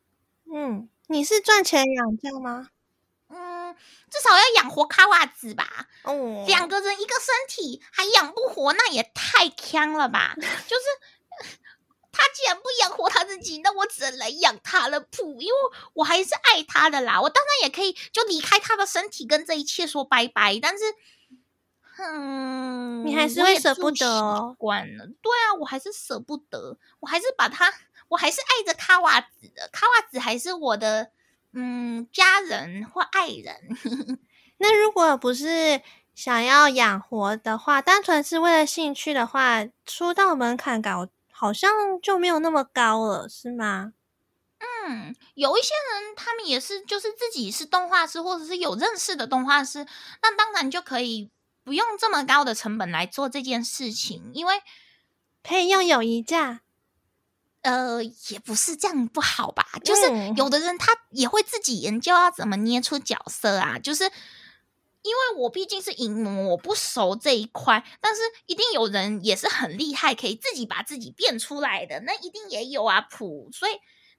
[0.51, 2.69] 嗯，你是赚钱养家吗？
[3.27, 3.75] 嗯，
[4.09, 5.87] 至少要养活卡瓦兹吧。
[6.01, 10.33] 哦，两个人一个身体还养不活，那也太坑了吧？
[10.39, 10.83] 就是。
[12.19, 15.53] 他既然不养活他自己，那我只能来养他了，噗，因为
[15.93, 17.21] 我还是爱他的啦。
[17.21, 20.59] 我当然也可以就离开他的身体，跟这一切说拜拜。
[20.61, 20.83] 但是，
[21.97, 24.55] 嗯，你还是会舍不得哦。
[24.57, 27.73] 惯了，对啊，我还是舍不得，我还是把他，
[28.09, 31.11] 我还是爱着卡瓦子的，卡瓦子还是我的，
[31.53, 33.55] 嗯，家人或爱人。
[34.59, 35.81] 那如果不是
[36.13, 41.07] 想要养活的话，单纯是为了兴趣的话，出道门槛高，
[41.39, 41.71] 好像
[42.03, 43.93] 就没有那么高了，是吗？
[44.57, 49.87] 嗯，有一些人他们也是，就是自己是动画师，或者是有认识的动画师，
[50.21, 51.29] 那当然就可以
[51.63, 54.61] 不用这么高的成本来做这件事情，因为
[55.41, 56.59] 可以用友谊价。
[57.61, 59.65] 呃，也不是这样不好吧？
[59.83, 60.01] 就是
[60.35, 64.11] 有的人他也会自己研究要怎么捏出角色啊，就是
[65.01, 73.49] 因为我毕竟是影模，我不熟这一块，但是一定有人也是很厉害，可以自己把自己变出来的，那一定也有啊，普。
[73.53, 73.71] 所以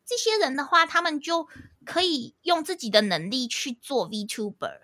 [0.06, 1.46] 这些人的话，他们就
[1.84, 4.80] 可以用自己的能力去做 VTuber。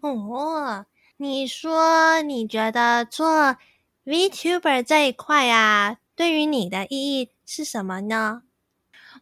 [0.00, 3.56] 哦，你说你觉得做
[4.04, 8.42] VTuber 这一块啊，对于你的意义是什么呢？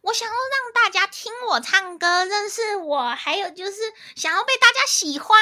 [0.01, 3.77] 我想要让大家听我唱歌，认识我，还有就是
[4.15, 5.39] 想要被大家喜欢。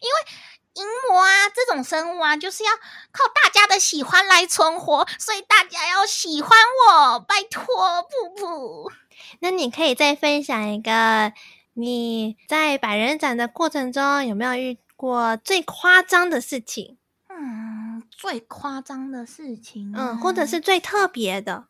[0.00, 0.32] 因为
[0.74, 2.70] 萤魔啊这种生物啊，就是要
[3.12, 6.50] 靠大家的喜欢来存活，所以大家要喜欢
[6.88, 8.92] 我，拜托，噗噗。
[9.40, 11.32] 那你可以再分享一个
[11.74, 16.98] 你在百人斩的过程中有没有遇过最夸张的事情？
[17.28, 21.66] 嗯，最夸张的事情，嗯，或者是最特别的。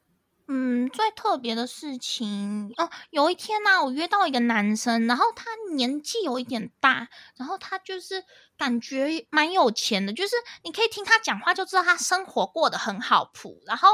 [0.53, 5.45] 嗯，最特别的事情哦，有一天呢、我约到一个男生，然后他
[5.77, 8.25] 年纪有一点大，然后他就是
[8.59, 10.35] 感觉蛮有钱的，就是
[10.65, 13.63] 你可以听他讲话就知道他生活过得很好普。
[13.65, 13.91] 然后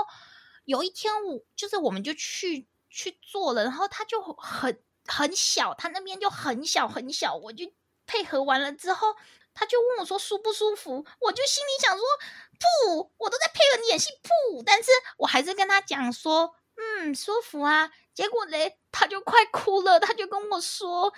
[0.64, 7.71] 有一天我就是我们就去去做了，然后他就很很小，他那边就很小很小，我就
[8.07, 9.09] 配合完了之后。
[9.57, 12.05] 他就问我说舒不舒服，我就心里想说，
[12.87, 17.90] 不，我都在配合你演戏，不，但是我还是跟他讲说，嗯，舒服啊。
[18.14, 21.12] 结果嘞，他就快哭了，他就跟我说，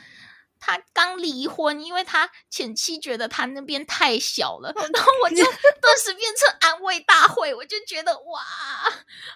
[0.58, 5.36] 他刚离婚，因为他前妻觉得他那边太小了，然后我就
[5.80, 8.40] 顿时变成安慰大会，我就觉得哇，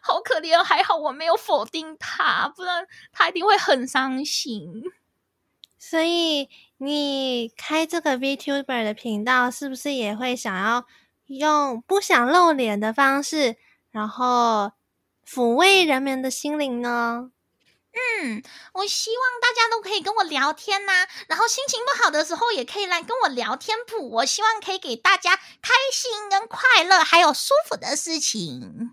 [0.02, 4.82] 好可怜，还好我没有否定他，不然他一定会很伤心。
[5.82, 6.48] 所以。
[6.84, 10.84] 你开这个 VTuber 的频道，是不是也会想要
[11.26, 13.54] 用不想露脸的方式，
[13.92, 14.72] 然后
[15.24, 17.30] 抚慰人们的心灵呢？
[17.92, 18.42] 嗯，
[18.72, 24.10] 我希望大家都可以跟我聊天呐、啊，然后心情不好的时候也可以来跟我聊天谱。
[24.10, 28.90] 我希望可以给大家开心跟快乐，还有舒服的事情。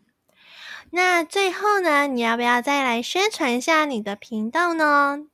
[0.92, 5.29] 那最后呢，你要不要再来宣传一下你的频道呢？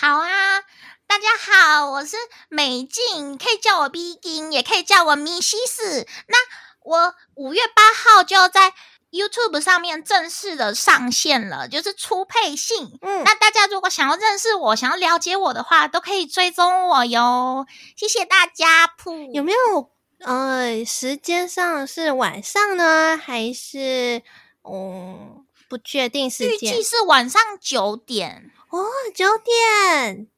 [0.00, 0.60] 好啊。
[1.08, 2.16] 大家好，我是
[2.48, 6.06] 美静，可以叫我 B 金，也可以叫我米西斯。
[6.28, 6.36] 那
[6.84, 8.74] 我五月八号就在
[9.10, 12.96] YouTube 上面正式的上线了，就是初配信。
[13.02, 17.66] 嗯，那大家如果想要认识我，想要了解我的话，都可以追踪我哟。
[17.96, 18.86] 谢谢大家。
[18.86, 24.22] 噗，有没有呃时间上是晚上呢，还是
[24.62, 26.72] 嗯不确定时间？
[26.72, 30.28] 预计是晚上九点哦，九点。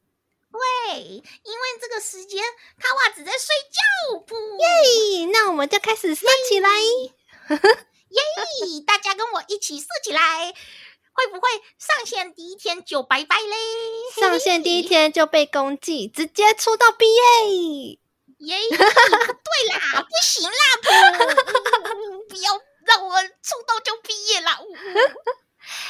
[0.51, 2.43] 喂，因为这个时间
[2.77, 5.25] 卡瓦子在睡觉，不耶！
[5.31, 6.69] 那我们就开始射起来，
[7.49, 8.21] 耶！
[8.85, 10.53] 大家跟我一起射起来，
[11.13, 13.55] 会不会上线第一天就拜拜嘞？
[14.19, 17.99] 上线第一天就被攻击，直接出道毕业？
[18.39, 18.57] 耶！
[18.69, 18.85] 不对
[19.69, 20.89] 啦，不行啦，不，
[22.27, 24.59] 不要让我出道就毕业啦！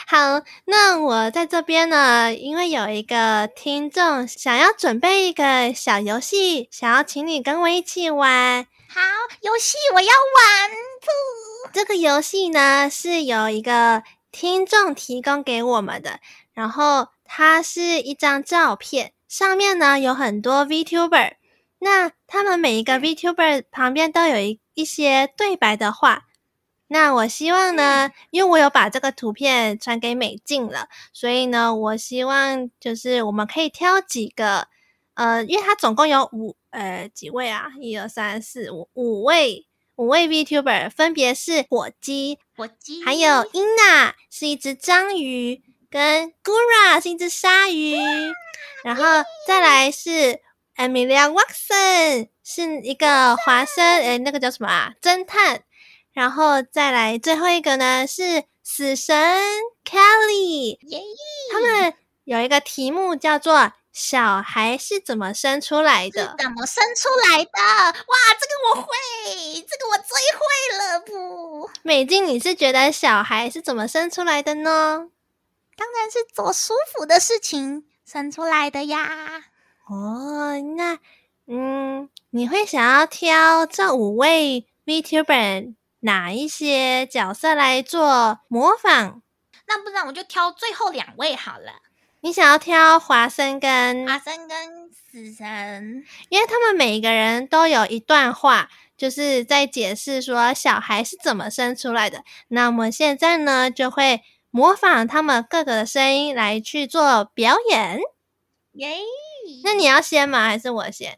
[0.07, 8.67] 好，那我在这边呢，因为有一个听众想要准备一个小游戏，想要请你跟我一起玩。
[8.89, 9.01] 好，
[9.41, 10.71] 游戏我要玩。
[10.71, 11.71] 噗。
[11.73, 16.19] 这个游戏呢，是由一个听众提供给我们的，
[16.53, 21.35] 然后它是一张照片，上面呢有很多 VTuber，
[21.79, 26.23] 那他们每一个 VTuber 旁边都有一一些对白的话。
[26.93, 34.67] 那我希望呢，嗯、因为我有把这个图片传给美静了，所以呢，我希望就是我们可以挑几个，
[35.13, 39.65] 呃，因为它总共有五呃几位啊，一二三四五五位
[39.95, 47.95] 五位 VTuber，分别是火鸡，火鸡，还有英娜是一只章鱼，跟 Gura 是一只鲨鱼，
[48.83, 49.05] 然后
[49.47, 50.41] 再来是
[50.75, 54.91] Emilia Watson 是一个华生，诶那个叫什么啊？
[55.01, 55.63] 侦探。
[56.13, 59.15] 然后再来最后一个呢，是死神
[59.85, 61.01] Kelly，耶！
[61.51, 61.93] 他们
[62.23, 66.35] 有一个题目叫做“小孩是怎么生出来的？
[66.37, 68.91] 怎么生出来的？”哇，这个我会，
[69.67, 71.69] 这个我最会了不？
[71.83, 75.07] 美静，你是觉得小孩是怎么生出来的呢？
[75.77, 79.45] 当然是做舒服的事情生出来的呀。
[79.89, 80.99] 哦，那
[81.47, 89.21] 嗯，你会想要挑这五位 VTuber 哪一些角色来做模仿？
[89.67, 91.81] 那不然我就挑最后两位好了。
[92.21, 102.23] 你想要挑华生跟华生跟死神，因为他们每一个人都有一段话，就是在解释说小孩是怎么生出来的。
[102.49, 104.21] 那我们现在呢，就会
[104.51, 107.99] 模仿他们各个的声音来去做表演。
[108.73, 108.97] 耶！
[109.63, 110.45] 那你要先吗？
[110.45, 111.17] 还是我先？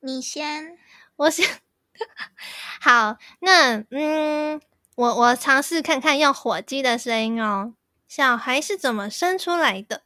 [0.00, 0.76] 你先，
[1.16, 1.46] 我先。
[2.80, 4.60] 好，那嗯，
[4.96, 7.74] 我我尝试看看用火鸡的声音哦。
[8.08, 10.02] 小孩是怎么生出来的？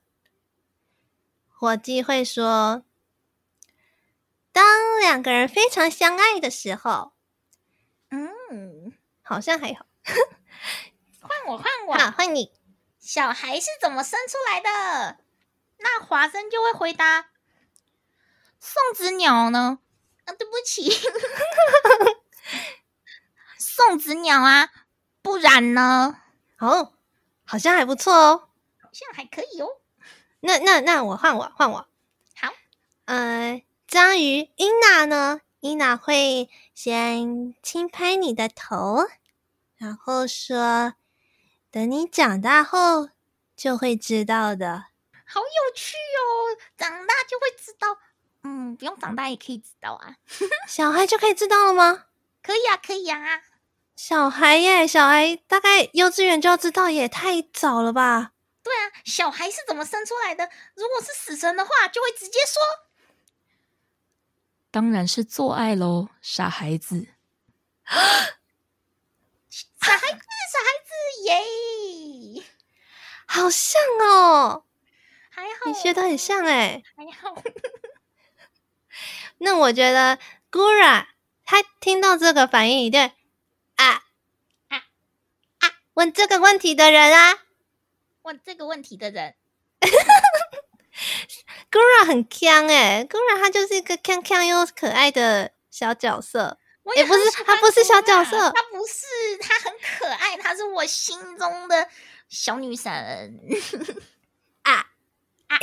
[1.49, 2.85] 火鸡会说
[4.53, 4.65] ：“当
[5.01, 7.13] 两个人非常相爱的时候，
[8.11, 9.87] 嗯，好像还好。
[11.21, 12.53] 换我，换我，好，换你。
[12.99, 15.19] 小孩是怎么生出来的？
[15.79, 17.31] 那华生就会回答：
[18.61, 19.81] 送子鸟呢？
[20.29, 20.91] 啊，对不起，
[23.59, 24.71] 送子鸟啊，
[25.23, 26.21] 不然呢？
[26.59, 26.93] 哦，
[27.47, 28.49] 好像还不错哦，
[28.83, 29.69] 好像还可以哦。”
[30.41, 31.89] 那那那我换我换我
[32.37, 32.53] 好，
[33.07, 35.41] 呃，章鱼伊娜呢？
[35.61, 39.07] 伊娜会先轻拍你的头，
[39.77, 40.95] 然后说
[41.73, 43.09] ：“等你长大后
[43.57, 44.85] 就会知道的。”
[45.27, 46.61] 好有趣哦！
[46.77, 47.99] 长大就会知道，
[48.49, 50.17] 嗯，不用长大也可以知道啊。
[50.67, 52.07] 小孩就可以知道了吗？
[52.43, 53.43] 可以啊，可以啊。
[53.95, 58.33] 小孩耶，小孩大概幼稚园就要知道，也太早了吧？
[58.63, 60.49] 对啊，小孩是怎么生出来的？
[60.75, 62.63] 如果是死神的话，就会直接说
[64.71, 67.09] ：“当然是做爱喽，傻孩子。”
[67.85, 67.99] 傻
[69.93, 70.91] 孩子，傻孩子，
[71.25, 71.45] 耶！
[73.27, 74.65] 好像哦，
[75.29, 77.35] 还好，你学的很像哎，还好。
[79.39, 80.19] 那我觉得
[80.51, 81.07] Gura
[81.45, 83.01] 他听到这个反应，一定
[83.77, 84.03] 啊
[84.69, 84.77] 啊
[85.61, 85.71] 啊！
[85.95, 87.39] 问这个问题的人啊。
[88.23, 89.35] 问这个问题的人，
[91.71, 96.59] Gura 很锵诶 Gura 他就是一个强强又可爱的小角色。
[96.97, 101.87] 也、欸、不是，他不是小角色，他不是，他很可爱，他是我心中的
[102.31, 102.91] 小女神
[104.65, 104.87] 啊
[105.49, 105.59] 啊！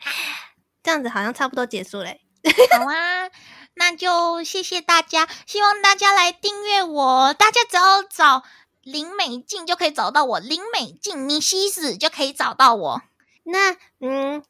[0.82, 2.22] 这样子好像差不多结束嘞。
[2.70, 3.30] 好啊，
[3.74, 8.44] 那就谢谢大家，希望大家来订阅我，大家只要找。
[8.82, 13.02] 林美静就可以找到我，林美静米西斯就可以找到我。
[13.44, 14.42] 那嗯，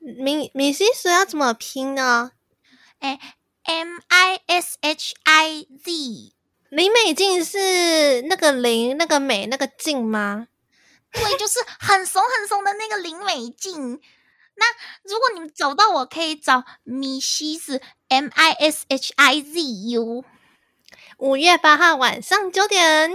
[0.00, 2.32] 米米西斯要怎么拼呢？
[2.98, 3.20] 哎
[3.62, 6.34] ，M I S H I Z。
[6.70, 10.48] 林美静是那个林，那个美，那个静吗？
[11.12, 14.00] 对，就是很怂很怂的那个林美静。
[14.58, 14.66] 那
[15.10, 19.60] 如果你们找到我，可以找米西斯 M I S H I Z
[19.92, 20.24] U。
[21.18, 23.12] 五月八号晚上九点。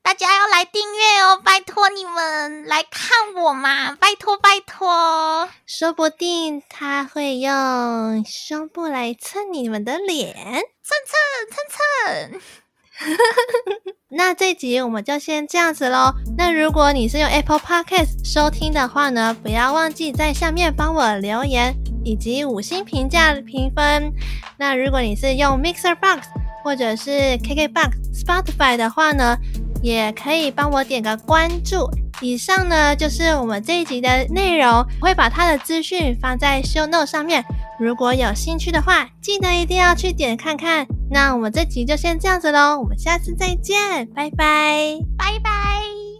[0.00, 5.48] 大家要来订阅哦，拜托你们来看我嘛，拜托拜托。
[5.66, 11.18] 说不定他会用胸部来蹭你们的脸，蹭蹭
[11.50, 12.61] 蹭蹭。
[14.14, 16.12] 那这集我们就先这样子喽。
[16.36, 21.74] 那如果你是用 Apple Podcast 收听的话呢，不要忘记在下面帮我留言
[22.04, 24.12] 以及五星评价评分。
[24.58, 26.28] 那如果你是用 Mixer Box
[26.62, 27.90] 或者是 KKBox、
[28.24, 29.36] Spotify 的话呢，
[29.82, 31.90] 也可以帮我点个关注。
[32.20, 34.70] 以上呢就是我们这一集的内容，
[35.00, 37.44] 我会把它的资讯放在 Show Note 上面。
[37.80, 40.86] 如果有兴趣的话，记得一定要去点看看。
[41.10, 46.11] 那我们这集就先这样子喽，我们下次再见，拜拜，拜拜。